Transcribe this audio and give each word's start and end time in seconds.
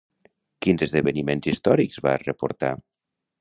Quins 0.65 0.83
esdeveniments 0.85 1.51
històrics 1.51 2.01
va 2.09 2.15
reportar? 2.25 2.73